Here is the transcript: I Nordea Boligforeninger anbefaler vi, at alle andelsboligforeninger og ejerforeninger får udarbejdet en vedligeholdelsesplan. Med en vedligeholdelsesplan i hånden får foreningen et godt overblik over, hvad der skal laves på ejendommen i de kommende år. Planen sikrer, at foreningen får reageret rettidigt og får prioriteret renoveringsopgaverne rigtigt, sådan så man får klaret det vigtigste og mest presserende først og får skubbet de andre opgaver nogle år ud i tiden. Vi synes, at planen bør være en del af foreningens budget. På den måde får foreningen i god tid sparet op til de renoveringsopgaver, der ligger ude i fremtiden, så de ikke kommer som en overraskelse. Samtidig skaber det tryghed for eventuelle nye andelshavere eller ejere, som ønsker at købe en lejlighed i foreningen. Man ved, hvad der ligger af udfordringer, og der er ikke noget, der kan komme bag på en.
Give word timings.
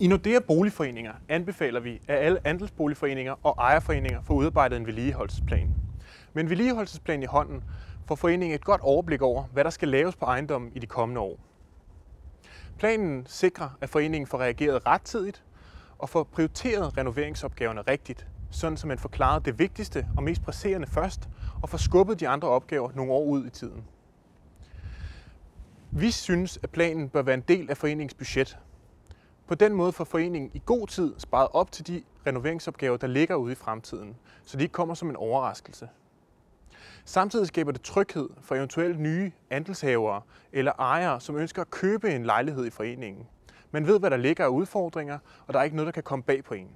I 0.00 0.06
Nordea 0.06 0.38
Boligforeninger 0.38 1.12
anbefaler 1.28 1.80
vi, 1.80 2.00
at 2.08 2.18
alle 2.18 2.46
andelsboligforeninger 2.46 3.34
og 3.42 3.54
ejerforeninger 3.58 4.22
får 4.22 4.34
udarbejdet 4.34 4.76
en 4.76 4.86
vedligeholdelsesplan. 4.86 5.74
Med 6.32 6.42
en 6.42 6.50
vedligeholdelsesplan 6.50 7.22
i 7.22 7.26
hånden 7.26 7.64
får 8.06 8.14
foreningen 8.14 8.54
et 8.54 8.64
godt 8.64 8.80
overblik 8.80 9.22
over, 9.22 9.44
hvad 9.44 9.64
der 9.64 9.70
skal 9.70 9.88
laves 9.88 10.16
på 10.16 10.24
ejendommen 10.24 10.72
i 10.74 10.78
de 10.78 10.86
kommende 10.86 11.20
år. 11.20 11.38
Planen 12.78 13.26
sikrer, 13.26 13.68
at 13.80 13.88
foreningen 13.88 14.26
får 14.26 14.38
reageret 14.38 14.86
rettidigt 14.86 15.42
og 15.98 16.08
får 16.08 16.22
prioriteret 16.22 16.98
renoveringsopgaverne 16.98 17.80
rigtigt, 17.80 18.26
sådan 18.50 18.76
så 18.76 18.86
man 18.86 18.98
får 18.98 19.08
klaret 19.08 19.44
det 19.44 19.58
vigtigste 19.58 20.06
og 20.16 20.22
mest 20.22 20.42
presserende 20.42 20.86
først 20.86 21.28
og 21.62 21.68
får 21.68 21.78
skubbet 21.78 22.20
de 22.20 22.28
andre 22.28 22.48
opgaver 22.48 22.90
nogle 22.94 23.12
år 23.12 23.24
ud 23.24 23.46
i 23.46 23.50
tiden. 23.50 23.84
Vi 25.90 26.10
synes, 26.10 26.58
at 26.62 26.70
planen 26.70 27.08
bør 27.08 27.22
være 27.22 27.34
en 27.34 27.44
del 27.48 27.70
af 27.70 27.76
foreningens 27.76 28.14
budget. 28.14 28.58
På 29.50 29.54
den 29.54 29.72
måde 29.74 29.92
får 29.92 30.04
foreningen 30.04 30.50
i 30.54 30.62
god 30.66 30.86
tid 30.86 31.14
sparet 31.18 31.48
op 31.52 31.72
til 31.72 31.86
de 31.86 32.02
renoveringsopgaver, 32.26 32.96
der 32.96 33.06
ligger 33.06 33.34
ude 33.34 33.52
i 33.52 33.54
fremtiden, 33.54 34.16
så 34.44 34.56
de 34.56 34.62
ikke 34.62 34.72
kommer 34.72 34.94
som 34.94 35.10
en 35.10 35.16
overraskelse. 35.16 35.88
Samtidig 37.04 37.46
skaber 37.46 37.72
det 37.72 37.82
tryghed 37.82 38.28
for 38.42 38.54
eventuelle 38.54 38.96
nye 38.96 39.32
andelshavere 39.50 40.22
eller 40.52 40.72
ejere, 40.78 41.20
som 41.20 41.36
ønsker 41.36 41.62
at 41.62 41.70
købe 41.70 42.14
en 42.14 42.26
lejlighed 42.26 42.66
i 42.66 42.70
foreningen. 42.70 43.26
Man 43.70 43.86
ved, 43.86 43.98
hvad 43.98 44.10
der 44.10 44.16
ligger 44.16 44.44
af 44.44 44.48
udfordringer, 44.48 45.18
og 45.46 45.54
der 45.54 45.60
er 45.60 45.64
ikke 45.64 45.76
noget, 45.76 45.86
der 45.86 45.92
kan 45.92 46.02
komme 46.02 46.22
bag 46.22 46.44
på 46.44 46.54
en. 46.54 46.68